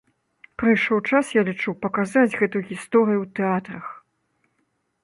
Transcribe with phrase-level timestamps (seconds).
[0.61, 3.85] Прыйшоў час, я лічу, паказаць гэтую гісторыю ў тэатрах!